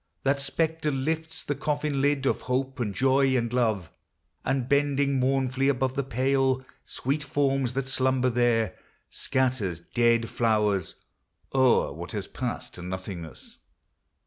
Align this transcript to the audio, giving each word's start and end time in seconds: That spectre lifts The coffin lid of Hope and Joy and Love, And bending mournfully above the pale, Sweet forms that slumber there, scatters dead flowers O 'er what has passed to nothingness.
That 0.23 0.41
spectre 0.41 0.89
lifts 0.89 1.43
The 1.43 1.53
coffin 1.53 2.01
lid 2.01 2.25
of 2.25 2.41
Hope 2.49 2.79
and 2.79 2.91
Joy 2.91 3.37
and 3.37 3.53
Love, 3.53 3.91
And 4.43 4.67
bending 4.67 5.19
mournfully 5.19 5.67
above 5.69 5.93
the 5.93 6.01
pale, 6.03 6.65
Sweet 6.87 7.21
forms 7.23 7.73
that 7.73 7.87
slumber 7.87 8.31
there, 8.31 8.75
scatters 9.11 9.79
dead 9.79 10.27
flowers 10.27 10.95
O 11.51 11.83
'er 11.89 11.93
what 11.93 12.13
has 12.13 12.25
passed 12.25 12.73
to 12.73 12.81
nothingness. 12.81 13.59